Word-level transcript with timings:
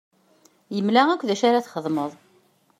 Yemla-ak 0.75 1.21
d 1.27 1.29
acu 1.33 1.45
ara 1.47 1.65
txedmeḍ. 1.65 2.11